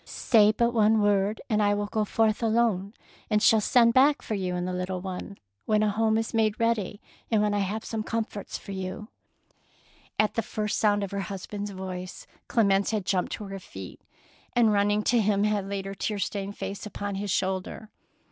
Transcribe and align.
Say 0.03 0.51
but 0.51 0.73
one 0.73 0.99
word, 0.99 1.41
and 1.47 1.61
I 1.61 1.75
will 1.75 1.85
go 1.85 2.05
forth 2.05 2.41
alone, 2.41 2.95
and 3.29 3.39
shall 3.39 3.61
send 3.61 3.93
back 3.93 4.23
for 4.23 4.33
132 4.33 4.33
THE 4.33 4.33
PEAEL 4.33 4.53
NECKLACE 4.55 4.55
you 4.55 4.55
and 4.55 4.67
the 4.67 4.79
little 4.81 4.99
one 5.29 5.37
when 5.65 5.83
a 5.83 5.91
home 5.91 6.17
is 6.17 6.33
made 6.33 6.59
ready 6.59 6.99
and 7.29 7.39
when 7.43 7.53
I 7.53 7.59
have 7.59 7.85
some 7.85 8.01
comforts 8.01 8.57
for 8.57 8.71
you." 8.71 9.09
At 10.17 10.33
the 10.33 10.41
first 10.41 10.79
sound 10.79 11.03
of 11.03 11.11
her 11.11 11.19
husband's 11.29 11.69
voice 11.69 12.25
Clemence 12.47 12.89
had 12.89 13.05
jumped 13.05 13.33
to 13.33 13.43
her 13.43 13.59
feet, 13.59 14.01
and 14.55 14.73
running 14.73 15.03
to 15.03 15.19
him 15.21 15.43
had 15.43 15.69
laid 15.69 15.85
her 15.85 15.93
tear 15.93 16.17
stained 16.17 16.57
face 16.57 16.87
upon 16.87 17.13
his 17.13 17.29
shoulder. 17.29 17.91